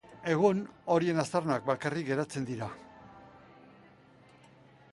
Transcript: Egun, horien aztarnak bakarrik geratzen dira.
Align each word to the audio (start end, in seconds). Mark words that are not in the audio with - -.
Egun, 0.33 0.61
horien 0.93 1.23
aztarnak 1.23 1.67
bakarrik 1.67 2.07
geratzen 2.07 2.47
dira. 2.49 2.69